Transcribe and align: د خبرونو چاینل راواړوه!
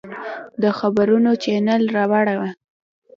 د 0.61 0.63
خبرونو 0.79 1.31
چاینل 1.43 1.83
راواړوه! 1.97 2.49